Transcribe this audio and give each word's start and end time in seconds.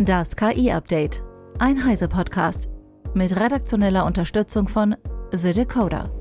Das 0.00 0.36
KI-Update. 0.36 1.24
Ein 1.58 1.84
Heise-Podcast. 1.84 2.68
Mit 3.14 3.34
redaktioneller 3.34 4.06
Unterstützung 4.06 4.68
von 4.68 4.94
The 5.32 5.52
Decoder. 5.52 6.12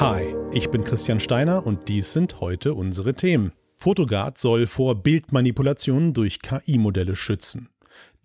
Hi, 0.00 0.34
ich 0.52 0.70
bin 0.70 0.82
Christian 0.82 1.20
Steiner 1.20 1.64
und 1.64 1.88
dies 1.88 2.12
sind 2.12 2.40
heute 2.40 2.74
unsere 2.74 3.14
Themen. 3.14 3.52
Photogard 3.76 4.38
soll 4.38 4.66
vor 4.66 4.96
Bildmanipulationen 4.96 6.12
durch 6.12 6.40
KI-Modelle 6.40 7.14
schützen. 7.14 7.68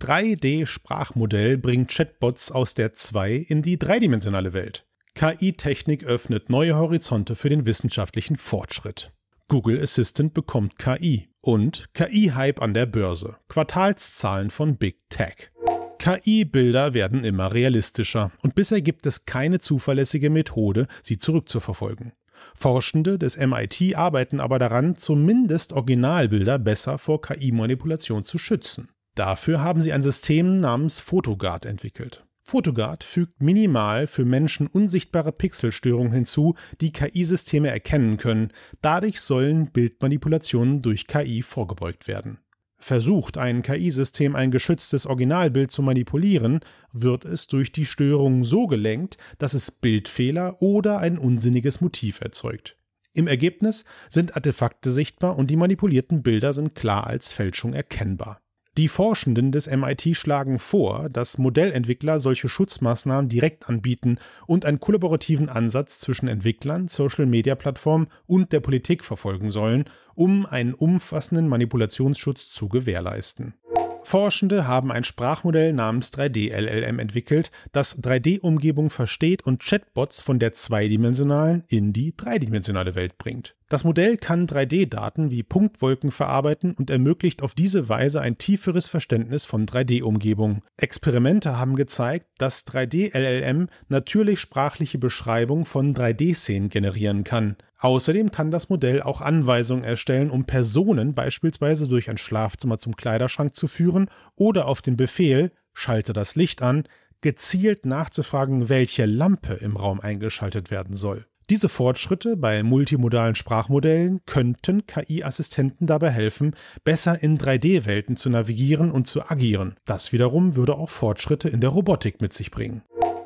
3D-Sprachmodell 0.02 1.58
bringt 1.58 1.92
Chatbots 1.92 2.52
aus 2.52 2.74
der 2.74 2.94
2 2.94 3.36
in 3.36 3.62
die 3.62 3.78
dreidimensionale 3.78 4.54
Welt. 4.54 4.88
KI-Technik 5.14 6.04
öffnet 6.06 6.50
neue 6.50 6.76
Horizonte 6.76 7.36
für 7.36 7.50
den 7.50 7.68
wissenschaftlichen 7.68 8.36
Fortschritt. 8.36 9.12
Google 9.52 9.82
Assistant 9.82 10.34
bekommt 10.34 10.80
KI 10.80 11.28
und 11.42 11.94
KI-Hype 11.94 12.62
an 12.62 12.74
der 12.74 12.86
Börse. 12.86 13.36
Quartalszahlen 13.50 14.50
von 14.50 14.78
Big 14.78 15.10
Tech. 15.10 15.52
KI-Bilder 16.00 16.94
werden 16.94 17.26
immer 17.26 17.54
realistischer 17.54 18.32
und 18.44 18.56
bisher 18.56 18.80
gibt 18.80 19.06
es 19.06 19.26
keine 19.26 19.60
zuverlässige 19.60 20.30
Methode, 20.30 20.88
sie 21.02 21.18
zurückzuverfolgen. 21.18 22.14
Forschende 22.56 23.20
des 23.20 23.36
MIT 23.36 23.98
arbeiten 23.98 24.40
aber 24.40 24.58
daran, 24.58 24.96
zumindest 24.96 25.74
Originalbilder 25.74 26.58
besser 26.58 26.98
vor 26.98 27.22
KI-Manipulation 27.22 28.24
zu 28.24 28.38
schützen. 28.38 28.88
Dafür 29.16 29.62
haben 29.62 29.82
sie 29.82 29.92
ein 29.92 30.02
System 30.02 30.62
namens 30.62 31.02
Photogard 31.02 31.66
entwickelt. 31.66 32.24
Photogard 32.44 33.04
fügt 33.04 33.42
minimal 33.42 34.08
für 34.08 34.26
Menschen 34.26 34.68
unsichtbare 34.68 35.32
Pixelstörungen 35.32 36.12
hinzu, 36.12 36.56
die 36.82 36.92
KI-Systeme 36.92 37.70
erkennen 37.70 38.18
können. 38.18 38.52
Dadurch 38.82 39.22
sollen 39.22 39.72
Bildmanipulationen 39.72 40.82
durch 40.82 41.08
KI 41.08 41.44
vorgebeugt 41.44 42.08
werden. 42.08 42.40
Versucht 42.78 43.38
ein 43.38 43.62
KI-System 43.62 44.36
ein 44.36 44.50
geschütztes 44.50 45.06
Originalbild 45.06 45.70
zu 45.70 45.84
manipulieren, 45.84 46.62
wird 46.92 47.26
es 47.26 47.46
durch 47.46 47.72
die 47.72 47.86
Störung 47.86 48.44
so 48.44 48.66
gelenkt, 48.66 49.18
dass 49.38 49.54
es 49.54 49.70
Bildfehler 49.70 50.64
oder 50.64 50.98
ein 50.98 51.20
unsinniges 51.20 51.80
Motiv 51.80 52.22
erzeugt. 52.22 52.76
Im 53.14 53.28
Ergebnis 53.28 53.86
sind 54.10 54.36
Artefakte 54.36 54.90
sichtbar 54.90 55.38
und 55.38 55.52
die 55.52 55.58
manipulierten 55.58 56.24
Bilder 56.24 56.54
sind 56.54 56.74
klar 56.74 57.06
als 57.06 57.34
Fälschung 57.34 57.74
erkennbar. 57.74 58.42
Die 58.82 58.88
Forschenden 58.88 59.52
des 59.52 59.70
MIT 59.70 60.18
schlagen 60.18 60.58
vor, 60.58 61.08
dass 61.08 61.38
Modellentwickler 61.38 62.20
solche 62.20 62.50
Schutzmaßnahmen 62.50 63.30
direkt 63.30 63.70
anbieten 63.70 64.18
und 64.48 64.66
einen 64.66 64.80
kollaborativen 64.80 65.50
Ansatz 65.50 66.00
zwischen 66.00 66.28
Entwicklern, 66.28 66.88
Social-Media-Plattformen 66.88 68.08
und 68.26 68.52
der 68.52 68.60
Politik 68.60 69.04
verfolgen 69.04 69.52
sollen, 69.52 69.86
um 70.16 70.48
einen 70.48 70.74
umfassenden 70.74 71.48
Manipulationsschutz 71.48 72.50
zu 72.50 72.70
gewährleisten. 72.70 73.54
Forschende 74.02 74.68
haben 74.68 74.92
ein 74.92 75.04
Sprachmodell 75.04 75.74
namens 75.74 76.12
3D-LLM 76.14 76.98
entwickelt, 76.98 77.52
das 77.74 78.02
3D-Umgebung 78.02 78.90
versteht 78.90 79.44
und 79.46 79.62
Chatbots 79.62 80.22
von 80.22 80.40
der 80.40 80.54
zweidimensionalen 80.54 81.66
in 81.68 81.94
die 81.94 82.18
dreidimensionale 82.18 82.96
Welt 82.96 83.20
bringt. 83.20 83.54
Das 83.72 83.86
Modell 83.86 84.18
kann 84.18 84.48
3D-Daten 84.48 85.32
wie 85.32 85.44
Punktwolken 85.44 86.12
verarbeiten 86.12 86.74
und 86.74 86.90
ermöglicht 86.90 87.42
auf 87.42 87.56
diese 87.56 87.88
Weise 87.88 88.20
ein 88.20 88.38
tieferes 88.38 88.90
Verständnis 88.90 89.46
von 89.46 89.66
3D-Umgebung. 89.66 90.62
Experimente 90.76 91.58
haben 91.58 91.78
gezeigt, 91.78 92.28
dass 92.38 92.68
3D-LLM 92.68 93.70
natürlich 93.88 94.42
sprachliche 94.42 94.98
Beschreibungen 94.98 95.64
von 95.64 95.96
3D-Szenen 95.96 96.68
generieren 96.68 97.24
kann. 97.24 97.56
Außerdem 97.80 98.32
kann 98.32 98.52
das 98.52 98.68
Modell 98.68 99.02
auch 99.02 99.22
Anweisungen 99.22 99.86
erstellen, 99.86 100.32
um 100.32 100.44
Personen 100.44 101.14
beispielsweise 101.14 101.88
durch 101.88 102.10
ein 102.10 102.18
Schlafzimmer 102.18 102.78
zum 102.78 102.98
Kleiderschrank 102.98 103.56
zu 103.56 103.70
führen 103.70 104.10
oder 104.36 104.68
auf 104.68 104.82
den 104.82 104.98
Befehl 104.98 105.54
Schalte 105.74 106.12
das 106.12 106.36
Licht 106.36 106.62
an, 106.62 106.84
gezielt 107.22 107.86
nachzufragen, 107.86 108.68
welche 108.68 109.06
Lampe 109.06 109.54
im 109.54 109.78
Raum 109.78 110.02
eingeschaltet 110.02 110.72
werden 110.72 110.94
soll. 110.94 111.26
Diese 111.52 111.68
Fortschritte 111.68 112.38
bei 112.38 112.64
multimodalen 112.64 113.36
Sprachmodellen 113.36 114.22
könnten 114.26 114.88
KI-Assistenten 114.88 115.86
dabei 115.86 116.10
helfen, 116.10 116.56
besser 116.86 117.22
in 117.22 117.38
3D-Welten 117.38 118.16
zu 118.16 118.30
navigieren 118.30 118.90
und 118.90 119.08
zu 119.08 119.30
agieren. 119.30 119.76
Das 119.84 120.14
wiederum 120.14 120.56
würde 120.56 120.76
auch 120.76 120.90
Fortschritte 120.90 121.50
in 121.50 121.60
der 121.60 121.72
Robotik 121.72 122.22
mit 122.22 122.32
sich 122.32 122.52
bringen. 122.52 122.84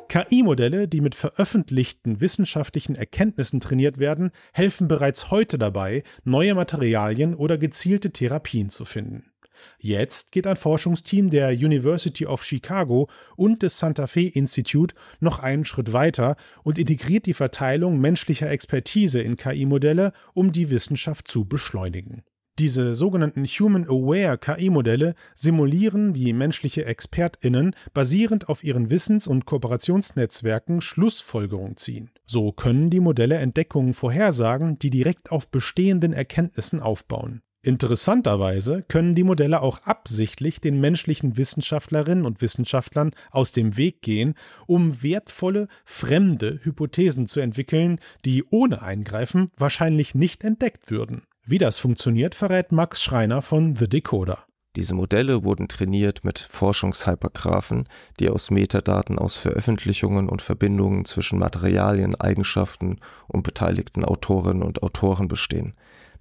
KI-Modelle, 0.08 0.88
die 0.88 1.02
mit 1.02 1.14
veröffentlichten 1.14 2.20
wissenschaftlichen 2.20 2.96
Erkenntnissen 2.96 3.60
trainiert 3.60 4.00
werden, 4.00 4.32
helfen 4.54 4.88
bereits 4.88 5.30
heute 5.30 5.60
dabei, 5.60 6.02
neue 6.24 6.56
Materialien 6.56 7.36
oder 7.36 7.60
gezielte 7.60 8.10
Therapien 8.10 8.72
zu 8.72 8.86
finden. 8.86 9.35
Jetzt 9.80 10.32
geht 10.32 10.48
ein 10.48 10.56
Forschungsteam 10.56 11.30
der 11.30 11.50
University 11.50 12.26
of 12.26 12.44
Chicago 12.44 13.10
und 13.36 13.64
des 13.64 13.78
Santa 13.78 14.08
Fe 14.08 14.28
Institute 14.28 14.96
noch 15.20 15.40
einen 15.40 15.66
Schritt 15.66 15.94
weiter 15.94 16.36
und 16.64 16.78
integriert 16.78 17.26
die 17.26 17.34
Verteilung 17.34 18.00
menschlicher 18.00 18.50
Expertise 18.50 19.22
in 19.22 19.38
KI-Modelle, 19.38 20.14
um 20.34 20.52
die 20.52 20.70
Wissenschaft 20.70 21.28
zu 21.28 21.46
beschleunigen. 21.46 22.24
Diese 22.58 22.96
sogenannten 22.96 23.44
Human-Aware 23.44 24.38
KI-Modelle 24.38 25.16
simulieren, 25.34 26.16
wie 26.16 26.32
menschliche 26.32 26.86
ExpertInnen 26.86 27.76
basierend 27.94 28.48
auf 28.48 28.64
ihren 28.64 28.90
Wissens- 28.90 29.28
und 29.28 29.46
Kooperationsnetzwerken 29.46 30.80
Schlussfolgerungen 30.80 31.76
ziehen. 31.76 32.12
So 32.26 32.54
können 32.54 32.90
die 32.90 33.02
Modelle 33.02 33.36
Entdeckungen 33.36 33.94
vorhersagen, 33.94 34.80
die 34.80 34.90
direkt 34.90 35.34
auf 35.34 35.50
bestehenden 35.50 36.14
Erkenntnissen 36.14 36.80
aufbauen. 36.80 37.42
Interessanterweise 37.66 38.84
können 38.88 39.16
die 39.16 39.24
Modelle 39.24 39.60
auch 39.60 39.82
absichtlich 39.86 40.62
den 40.62 40.80
menschlichen 40.80 41.36
Wissenschaftlerinnen 41.36 42.24
und 42.24 42.40
Wissenschaftlern 42.40 43.10
aus 43.32 43.54
dem 43.54 43.76
Weg 43.76 44.04
gehen, 44.04 44.36
um 44.68 45.02
wertvolle, 45.02 45.68
fremde 45.84 46.60
Hypothesen 46.62 47.26
zu 47.26 47.40
entwickeln, 47.40 48.00
die 48.24 48.44
ohne 48.52 48.84
Eingreifen 48.84 49.50
wahrscheinlich 49.58 50.14
nicht 50.14 50.44
entdeckt 50.44 50.92
würden. 50.92 51.24
Wie 51.44 51.58
das 51.58 51.80
funktioniert, 51.80 52.36
verrät 52.36 52.72
Max 52.72 53.02
Schreiner 53.02 53.42
von 53.42 53.76
The 53.76 53.90
Decoder. 53.90 54.46
Diese 54.76 54.94
Modelle 54.94 55.44
wurden 55.44 55.68
trainiert 55.68 56.24
mit 56.24 56.38
Forschungshypergraphen, 56.38 57.90
die 58.20 58.30
aus 58.30 58.52
Metadaten 58.52 59.18
aus 59.18 59.38
Veröffentlichungen 59.38 60.30
und 60.30 60.44
Verbindungen 60.44 61.06
zwischen 61.06 61.40
Materialien, 61.40 62.14
Eigenschaften 62.14 63.00
und 63.28 63.42
beteiligten 63.42 64.06
Autorinnen 64.06 64.62
und 64.62 64.84
Autoren 64.84 65.28
bestehen. 65.28 65.74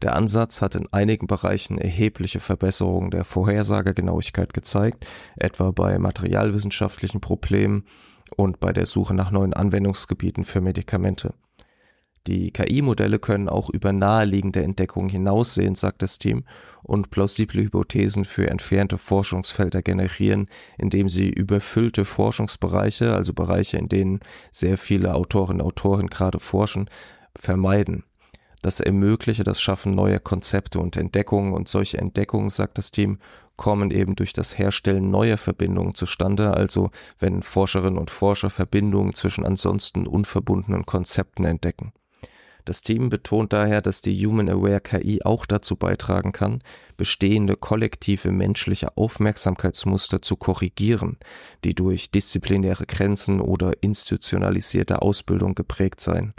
Der 0.04 0.16
Ansatz 0.16 0.60
hat 0.60 0.74
in 0.74 0.86
einigen 0.92 1.26
Bereichen 1.26 1.78
erhebliche 1.78 2.38
Verbesserungen 2.38 3.10
der 3.10 3.24
Vorhersagegenauigkeit 3.24 4.52
gezeigt, 4.52 5.06
etwa 5.34 5.70
bei 5.70 5.98
materialwissenschaftlichen 5.98 7.22
Problemen 7.22 7.86
und 8.36 8.60
bei 8.60 8.74
der 8.74 8.84
Suche 8.84 9.14
nach 9.14 9.30
neuen 9.30 9.54
Anwendungsgebieten 9.54 10.44
für 10.44 10.60
Medikamente. 10.60 11.32
Die 12.26 12.50
KI-Modelle 12.50 13.18
können 13.18 13.48
auch 13.48 13.70
über 13.70 13.94
naheliegende 13.94 14.62
Entdeckungen 14.62 15.08
hinaussehen, 15.08 15.74
sagt 15.74 16.02
das 16.02 16.18
Team, 16.18 16.44
und 16.82 17.08
plausible 17.08 17.62
Hypothesen 17.62 18.26
für 18.26 18.50
entfernte 18.50 18.98
Forschungsfelder 18.98 19.80
generieren, 19.80 20.48
indem 20.76 21.08
sie 21.08 21.30
überfüllte 21.30 22.04
Forschungsbereiche, 22.04 23.14
also 23.14 23.32
Bereiche, 23.32 23.78
in 23.78 23.88
denen 23.88 24.20
sehr 24.52 24.76
viele 24.76 25.14
Autorinnen 25.14 25.62
und 25.62 25.66
Autoren 25.66 26.08
gerade 26.08 26.40
forschen, 26.40 26.90
vermeiden. 27.34 28.04
Das 28.64 28.80
ermögliche 28.80 29.44
das 29.44 29.60
Schaffen 29.60 29.94
neuer 29.94 30.20
Konzepte 30.20 30.78
und 30.78 30.96
Entdeckungen 30.96 31.52
und 31.52 31.68
solche 31.68 31.98
Entdeckungen, 31.98 32.48
sagt 32.48 32.78
das 32.78 32.90
Team, 32.90 33.18
kommen 33.56 33.90
eben 33.90 34.16
durch 34.16 34.32
das 34.32 34.56
Herstellen 34.56 35.10
neuer 35.10 35.36
Verbindungen 35.36 35.94
zustande, 35.94 36.54
also 36.54 36.90
wenn 37.18 37.42
Forscherinnen 37.42 37.98
und 37.98 38.10
Forscher 38.10 38.48
Verbindungen 38.48 39.12
zwischen 39.12 39.44
ansonsten 39.44 40.06
unverbundenen 40.06 40.86
Konzepten 40.86 41.44
entdecken. 41.44 41.92
Das 42.64 42.80
Team 42.80 43.10
betont 43.10 43.52
daher, 43.52 43.82
dass 43.82 44.00
die 44.00 44.26
Human 44.26 44.48
Aware 44.48 44.80
KI 44.80 45.20
auch 45.22 45.44
dazu 45.44 45.76
beitragen 45.76 46.32
kann, 46.32 46.62
bestehende 46.96 47.56
kollektive 47.56 48.32
menschliche 48.32 48.96
Aufmerksamkeitsmuster 48.96 50.22
zu 50.22 50.36
korrigieren, 50.36 51.18
die 51.62 51.74
durch 51.74 52.10
disziplinäre 52.10 52.86
Grenzen 52.86 53.40
oder 53.40 53.72
institutionalisierte 53.82 55.02
Ausbildung 55.02 55.54
geprägt 55.54 56.00
seien. 56.00 56.32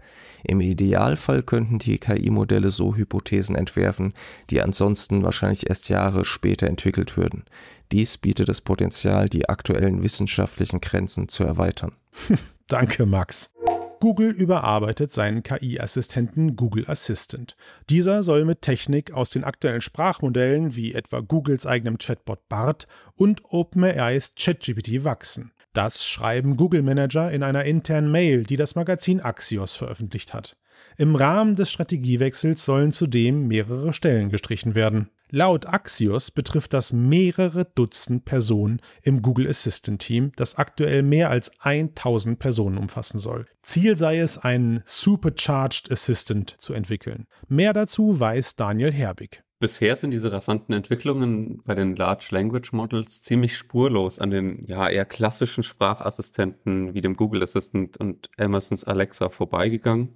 Im 0.43 0.61
Idealfall 0.61 1.43
könnten 1.43 1.79
die 1.79 1.99
KI-Modelle 1.99 2.71
so 2.71 2.95
Hypothesen 2.95 3.55
entwerfen, 3.55 4.13
die 4.49 4.61
ansonsten 4.61 5.23
wahrscheinlich 5.23 5.69
erst 5.69 5.89
Jahre 5.89 6.25
später 6.25 6.67
entwickelt 6.67 7.17
würden. 7.17 7.45
Dies 7.91 8.17
bietet 8.17 8.49
das 8.49 8.61
Potenzial, 8.61 9.29
die 9.29 9.47
aktuellen 9.47 10.01
wissenschaftlichen 10.01 10.81
Grenzen 10.81 11.29
zu 11.29 11.43
erweitern. 11.43 11.93
Danke, 12.67 13.05
Max. 13.05 13.54
Google 13.99 14.31
überarbeitet 14.31 15.11
seinen 15.11 15.43
KI-Assistenten 15.43 16.55
Google 16.55 16.85
Assistant. 16.87 17.55
Dieser 17.89 18.23
soll 18.23 18.45
mit 18.45 18.61
Technik 18.61 19.11
aus 19.11 19.29
den 19.29 19.43
aktuellen 19.43 19.81
Sprachmodellen 19.81 20.75
wie 20.75 20.93
etwa 20.93 21.21
Googles 21.21 21.65
eigenem 21.65 21.97
Chatbot 21.97 22.47
BART 22.49 22.87
und 23.15 23.41
OpenAIs 23.45 24.33
ChatGPT 24.35 25.03
wachsen. 25.03 25.51
Das 25.73 26.07
schreiben 26.07 26.55
Google-Manager 26.55 27.31
in 27.31 27.43
einer 27.43 27.65
internen 27.65 28.09
Mail, 28.09 28.43
die 28.43 28.55
das 28.55 28.75
Magazin 28.75 29.19
Axios 29.19 29.75
veröffentlicht 29.75 30.33
hat. 30.33 30.55
Im 30.97 31.15
Rahmen 31.15 31.55
des 31.55 31.71
Strategiewechsels 31.71 32.63
sollen 32.63 32.91
zudem 32.93 33.47
mehrere 33.47 33.93
Stellen 33.93 34.29
gestrichen 34.29 34.75
werden. 34.75 35.09
Laut 35.35 35.65
Axios 35.65 36.31
betrifft 36.31 36.71
das 36.71 36.93
mehrere 36.93 37.65
Dutzend 37.65 38.23
Personen 38.23 38.79
im 39.03 39.21
Google 39.21 39.49
Assistant 39.49 40.01
Team, 40.01 40.31
das 40.37 40.55
aktuell 40.55 41.03
mehr 41.03 41.29
als 41.29 41.59
1000 41.59 42.39
Personen 42.39 42.77
umfassen 42.77 43.19
soll. 43.19 43.45
Ziel 43.61 43.97
sei 43.97 44.19
es, 44.19 44.37
einen 44.37 44.81
Supercharged 44.85 45.91
Assistant 45.91 46.55
zu 46.57 46.71
entwickeln. 46.71 47.27
Mehr 47.49 47.73
dazu 47.73 48.17
weiß 48.17 48.55
Daniel 48.55 48.93
Herbig. 48.93 49.43
Bisher 49.59 49.97
sind 49.97 50.11
diese 50.11 50.31
rasanten 50.31 50.73
Entwicklungen 50.73 51.61
bei 51.65 51.75
den 51.75 51.97
Large 51.97 52.27
Language 52.29 52.71
Models 52.71 53.21
ziemlich 53.21 53.57
spurlos 53.57 54.19
an 54.19 54.29
den 54.29 54.63
ja 54.65 54.87
eher 54.87 55.03
klassischen 55.03 55.63
Sprachassistenten 55.63 56.93
wie 56.93 57.01
dem 57.01 57.17
Google 57.17 57.43
Assistant 57.43 57.97
und 57.97 58.29
Amazons 58.37 58.85
Alexa 58.85 59.27
vorbeigegangen 59.27 60.15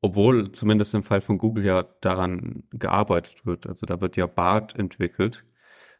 obwohl 0.00 0.52
zumindest 0.52 0.94
im 0.94 1.02
Fall 1.02 1.20
von 1.20 1.38
Google 1.38 1.64
ja 1.64 1.82
daran 2.00 2.64
gearbeitet 2.70 3.46
wird. 3.46 3.66
Also 3.66 3.86
da 3.86 4.00
wird 4.00 4.16
ja 4.16 4.26
BART 4.26 4.76
entwickelt. 4.76 5.44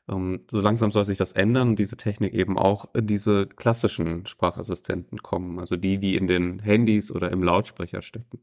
Ähm, 0.08 0.44
so 0.50 0.60
langsam 0.60 0.90
soll 0.92 1.04
sich 1.04 1.18
das 1.18 1.32
ändern 1.32 1.70
und 1.70 1.78
diese 1.78 1.96
Technik 1.96 2.34
eben 2.34 2.58
auch 2.58 2.94
in 2.94 3.06
diese 3.06 3.46
klassischen 3.46 4.26
Sprachassistenten 4.26 5.22
kommen, 5.22 5.58
also 5.58 5.76
die, 5.76 5.98
die 5.98 6.16
in 6.16 6.26
den 6.26 6.60
Handys 6.60 7.10
oder 7.10 7.30
im 7.30 7.42
Lautsprecher 7.42 8.02
stecken. 8.02 8.40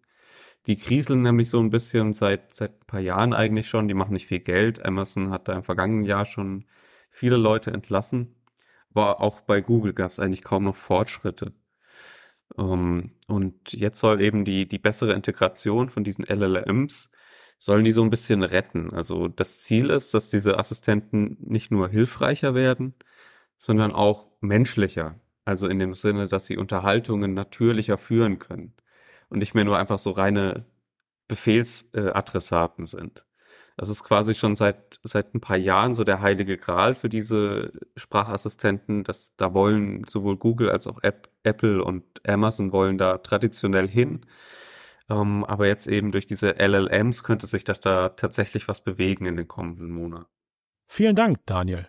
Die 0.67 0.77
kriseln 0.77 1.21
nämlich 1.21 1.49
so 1.49 1.59
ein 1.59 1.69
bisschen 1.69 2.13
seit, 2.13 2.53
seit 2.53 2.71
ein 2.81 2.87
paar 2.87 2.99
Jahren 2.99 3.33
eigentlich 3.33 3.69
schon, 3.69 3.87
die 3.87 3.93
machen 3.93 4.13
nicht 4.13 4.25
viel 4.27 4.39
Geld. 4.39 4.83
Amazon 4.83 5.29
hat 5.29 5.47
da 5.47 5.53
im 5.53 5.63
vergangenen 5.63 6.05
Jahr 6.05 6.25
schon 6.25 6.65
viele 7.11 7.37
Leute 7.37 7.71
entlassen. 7.71 8.35
Aber 8.89 9.21
auch 9.21 9.41
bei 9.41 9.61
Google 9.61 9.93
gab 9.93 10.09
es 10.09 10.19
eigentlich 10.19 10.43
kaum 10.43 10.63
noch 10.63 10.75
Fortschritte. 10.75 11.53
Ähm, 12.57 13.11
und 13.27 13.73
jetzt 13.73 13.99
soll 13.99 14.21
eben 14.21 14.45
die, 14.45 14.67
die 14.67 14.79
bessere 14.79 15.13
Integration 15.13 15.89
von 15.89 16.03
diesen 16.03 16.25
LLMs, 16.25 17.09
sollen 17.59 17.85
die 17.85 17.91
so 17.91 18.03
ein 18.03 18.09
bisschen 18.09 18.43
retten. 18.43 18.93
Also 18.93 19.27
das 19.27 19.59
Ziel 19.59 19.89
ist, 19.89 20.13
dass 20.13 20.29
diese 20.29 20.59
Assistenten 20.59 21.37
nicht 21.39 21.71
nur 21.71 21.89
hilfreicher 21.89 22.53
werden, 22.55 22.95
sondern 23.57 23.91
auch 23.91 24.29
menschlicher. 24.41 25.19
Also 25.45 25.67
in 25.67 25.79
dem 25.79 25.93
Sinne, 25.93 26.27
dass 26.27 26.45
sie 26.47 26.57
Unterhaltungen 26.57 27.33
natürlicher 27.33 27.97
führen 27.97 28.39
können 28.39 28.73
und 29.29 29.39
nicht 29.39 29.53
mehr 29.55 29.65
nur 29.65 29.77
einfach 29.77 29.99
so 29.99 30.11
reine 30.11 30.65
Befehlsadressaten 31.27 32.87
sind. 32.87 33.25
Das 33.77 33.89
ist 33.89 34.03
quasi 34.03 34.35
schon 34.35 34.55
seit, 34.55 34.99
seit 35.03 35.33
ein 35.35 35.41
paar 35.41 35.57
Jahren 35.57 35.93
so 35.93 36.03
der 36.03 36.21
heilige 36.21 36.57
Gral 36.57 36.95
für 36.95 37.09
diese 37.09 37.73
Sprachassistenten. 37.97 39.03
dass 39.03 39.35
da 39.35 39.53
wollen 39.53 40.05
sowohl 40.07 40.37
Google 40.37 40.69
als 40.69 40.87
auch 40.87 41.03
App, 41.03 41.29
Apple 41.45 41.83
und 41.83 42.03
Amazon 42.27 42.71
wollen 42.71 42.97
da 42.97 43.17
traditionell 43.19 43.87
hin. 43.87 44.25
Ähm, 45.09 45.43
aber 45.45 45.67
jetzt 45.67 45.87
eben 45.87 46.11
durch 46.11 46.25
diese 46.25 46.55
LLMs 46.59 47.23
könnte 47.23 47.47
sich 47.47 47.63
da 47.63 48.09
tatsächlich 48.09 48.67
was 48.67 48.83
bewegen 48.83 49.25
in 49.25 49.37
den 49.37 49.47
kommenden 49.47 49.91
Monaten. 49.91 50.25
Vielen 50.87 51.15
Dank, 51.15 51.39
Daniel. 51.45 51.87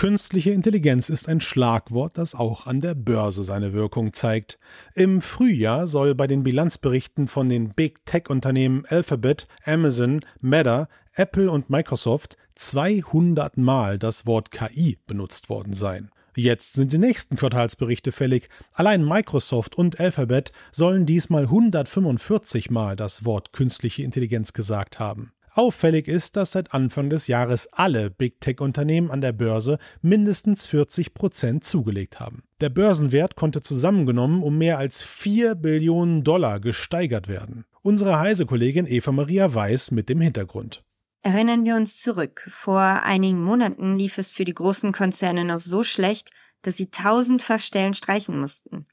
Künstliche 0.00 0.52
Intelligenz 0.52 1.10
ist 1.10 1.28
ein 1.28 1.42
Schlagwort, 1.42 2.16
das 2.16 2.34
auch 2.34 2.66
an 2.66 2.80
der 2.80 2.94
Börse 2.94 3.44
seine 3.44 3.74
Wirkung 3.74 4.14
zeigt. 4.14 4.58
Im 4.94 5.20
Frühjahr 5.20 5.86
soll 5.86 6.14
bei 6.14 6.26
den 6.26 6.42
Bilanzberichten 6.42 7.28
von 7.28 7.50
den 7.50 7.74
Big 7.74 8.06
Tech-Unternehmen 8.06 8.86
Alphabet, 8.88 9.46
Amazon, 9.66 10.24
Meta, 10.40 10.88
Apple 11.12 11.50
und 11.50 11.68
Microsoft 11.68 12.38
200 12.54 13.58
Mal 13.58 13.98
das 13.98 14.24
Wort 14.26 14.50
KI 14.50 14.98
benutzt 15.06 15.50
worden 15.50 15.74
sein. 15.74 16.10
Jetzt 16.36 16.74
sind 16.74 16.92
die 16.92 16.98
nächsten 16.98 17.36
Quartalsberichte 17.36 18.12
fällig. 18.12 18.48
Allein 18.72 19.04
Microsoft 19.04 19.76
und 19.76 20.00
Alphabet 20.00 20.52
sollen 20.72 21.06
diesmal 21.06 21.44
145 21.44 22.70
Mal 22.70 22.96
das 22.96 23.24
Wort 23.24 23.52
künstliche 23.52 24.02
Intelligenz 24.02 24.52
gesagt 24.52 24.98
haben. 24.98 25.32
Auffällig 25.52 26.06
ist, 26.06 26.36
dass 26.36 26.52
seit 26.52 26.72
Anfang 26.72 27.10
des 27.10 27.26
Jahres 27.26 27.66
alle 27.72 28.10
Big 28.10 28.40
Tech-Unternehmen 28.40 29.10
an 29.10 29.20
der 29.20 29.32
Börse 29.32 29.78
mindestens 30.00 30.66
40 30.66 31.12
Prozent 31.12 31.64
zugelegt 31.64 32.20
haben. 32.20 32.44
Der 32.60 32.68
Börsenwert 32.68 33.34
konnte 33.34 33.60
zusammengenommen 33.60 34.42
um 34.42 34.58
mehr 34.58 34.78
als 34.78 35.02
4 35.02 35.56
Billionen 35.56 36.22
Dollar 36.22 36.60
gesteigert 36.60 37.26
werden. 37.26 37.64
Unsere 37.82 38.20
Heise-Kollegin 38.20 38.86
Eva 38.86 39.10
Maria 39.10 39.52
Weiß 39.52 39.90
mit 39.90 40.08
dem 40.08 40.20
Hintergrund. 40.20 40.84
Erinnern 41.22 41.64
wir 41.64 41.76
uns 41.76 42.00
zurück. 42.00 42.46
Vor 42.48 42.80
einigen 42.80 43.42
Monaten 43.42 43.96
lief 43.96 44.16
es 44.16 44.30
für 44.30 44.44
die 44.44 44.54
großen 44.54 44.92
Konzerne 44.92 45.44
noch 45.44 45.60
so 45.60 45.82
schlecht, 45.82 46.30
dass 46.62 46.76
sie 46.76 46.90
tausendfach 46.90 47.60
Stellen 47.60 47.94
streichen 47.94 48.38
mussten. 48.40 48.86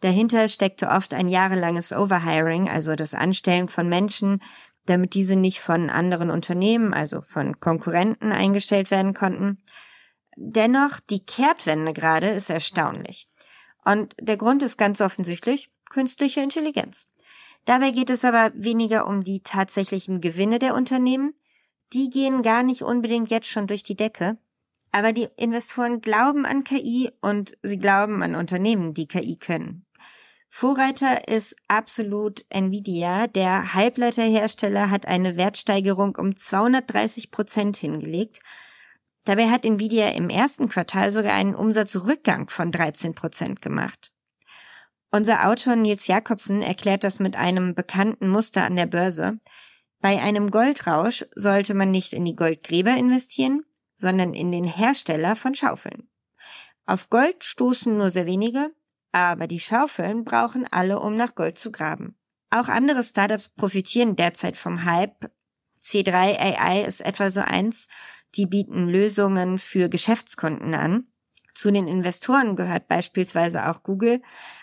Dahinter 0.00 0.48
steckte 0.48 0.88
oft 0.88 1.14
ein 1.14 1.28
jahrelanges 1.28 1.92
Overhiring, 1.92 2.68
also 2.68 2.94
das 2.94 3.14
Anstellen 3.14 3.68
von 3.68 3.88
Menschen, 3.88 4.42
damit 4.84 5.14
diese 5.14 5.36
nicht 5.36 5.60
von 5.60 5.90
anderen 5.90 6.30
Unternehmen, 6.30 6.94
also 6.94 7.20
von 7.20 7.58
Konkurrenten 7.58 8.30
eingestellt 8.30 8.90
werden 8.90 9.14
konnten. 9.14 9.62
Dennoch, 10.36 11.00
die 11.00 11.24
Kehrtwende 11.24 11.92
gerade 11.92 12.28
ist 12.28 12.50
erstaunlich. 12.50 13.30
Und 13.84 14.14
der 14.20 14.36
Grund 14.36 14.62
ist 14.62 14.76
ganz 14.76 15.00
offensichtlich 15.00 15.70
künstliche 15.90 16.40
Intelligenz. 16.40 17.08
Dabei 17.64 17.90
geht 17.90 18.10
es 18.10 18.24
aber 18.24 18.52
weniger 18.54 19.06
um 19.06 19.24
die 19.24 19.42
tatsächlichen 19.42 20.20
Gewinne 20.20 20.58
der 20.58 20.74
Unternehmen. 20.74 21.34
Die 21.92 22.10
gehen 22.10 22.42
gar 22.42 22.62
nicht 22.62 22.82
unbedingt 22.82 23.30
jetzt 23.30 23.48
schon 23.48 23.66
durch 23.66 23.82
die 23.82 23.96
Decke. 23.96 24.38
Aber 24.92 25.12
die 25.12 25.28
Investoren 25.36 26.00
glauben 26.00 26.46
an 26.46 26.64
KI 26.64 27.10
und 27.20 27.56
sie 27.62 27.78
glauben 27.78 28.22
an 28.22 28.34
Unternehmen, 28.34 28.94
die 28.94 29.06
KI 29.06 29.36
können. 29.36 29.84
Vorreiter 30.48 31.28
ist 31.28 31.54
absolut 31.68 32.46
Nvidia. 32.48 33.26
Der 33.26 33.74
Halbleiterhersteller 33.74 34.90
hat 34.90 35.06
eine 35.06 35.36
Wertsteigerung 35.36 36.16
um 36.16 36.34
230 36.34 37.30
Prozent 37.30 37.76
hingelegt. 37.76 38.40
Dabei 39.24 39.50
hat 39.50 39.66
Nvidia 39.66 40.10
im 40.12 40.30
ersten 40.30 40.68
Quartal 40.68 41.10
sogar 41.10 41.34
einen 41.34 41.54
Umsatzrückgang 41.54 42.48
von 42.48 42.72
13 42.72 43.14
Prozent 43.14 43.60
gemacht. 43.60 44.12
Unser 45.10 45.48
Autor 45.48 45.76
Nils 45.76 46.06
Jakobsen 46.06 46.62
erklärt 46.62 47.04
das 47.04 47.18
mit 47.18 47.36
einem 47.36 47.74
bekannten 47.74 48.28
Muster 48.28 48.64
an 48.64 48.76
der 48.76 48.86
Börse. 48.86 49.38
Bei 50.00 50.20
einem 50.20 50.50
Goldrausch 50.50 51.24
sollte 51.34 51.74
man 51.74 51.90
nicht 51.90 52.12
in 52.12 52.24
die 52.24 52.36
Goldgräber 52.36 52.96
investieren, 52.96 53.64
sondern 53.94 54.34
in 54.34 54.52
den 54.52 54.64
Hersteller 54.64 55.36
von 55.36 55.54
Schaufeln. 55.54 56.08
Auf 56.84 57.10
Gold 57.10 57.42
stoßen 57.42 57.96
nur 57.96 58.10
sehr 58.10 58.26
wenige, 58.26 58.70
aber 59.12 59.46
die 59.46 59.60
Schaufeln 59.60 60.24
brauchen 60.24 60.66
alle, 60.70 61.00
um 61.00 61.16
nach 61.16 61.34
Gold 61.34 61.58
zu 61.58 61.72
graben. 61.72 62.16
Auch 62.50 62.68
andere 62.68 63.02
Startups 63.02 63.48
profitieren 63.48 64.14
derzeit 64.14 64.56
vom 64.56 64.84
Hype. 64.84 65.30
C3 65.80 66.38
AI 66.38 66.84
ist 66.84 67.00
etwa 67.00 67.30
so 67.30 67.40
eins. 67.40 67.88
Die 68.34 68.46
bieten 68.46 68.88
Lösungen 68.88 69.58
für 69.58 69.88
Geschäftskunden 69.88 70.74
an. 70.74 71.06
Zu 71.56 71.72
den 71.72 71.88
Investoren 71.88 72.54
gehört 72.54 72.86
beispielsweise 72.86 73.70
auch 73.70 73.82
Google. 73.82 74.20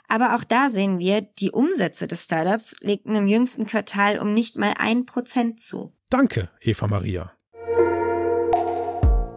Aber 0.08 0.36
auch 0.36 0.44
da 0.44 0.70
sehen 0.70 1.00
wir, 1.00 1.22
die 1.22 1.50
Umsätze 1.50 2.08
des 2.08 2.24
Startups 2.24 2.76
legten 2.82 3.16
im 3.16 3.26
jüngsten 3.26 3.66
Quartal 3.66 4.20
um 4.20 4.36
nicht 4.36 4.58
mal 4.58 4.76
ein 4.78 5.08
Prozent 5.08 5.60
zu. 5.60 5.92
Danke, 6.12 6.50
Eva 6.62 6.86
Maria. 6.86 7.34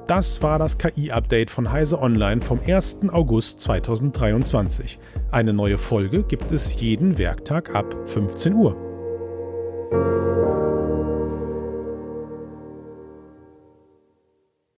Das 0.07 0.43
war 0.43 0.59
das 0.59 0.77
KI-Update 0.77 1.51
von 1.51 1.73
Heise 1.73 1.99
Online 1.99 2.43
vom 2.43 2.61
1. 2.61 3.09
August 3.11 3.61
2023. 3.63 4.99
Eine 5.33 5.55
neue 5.55 5.79
Folge 5.79 6.25
gibt 6.25 6.53
es 6.53 6.79
jeden 6.79 7.17
Werktag 7.17 7.75
ab 7.75 7.97
15 8.05 8.53
Uhr. 8.53 8.77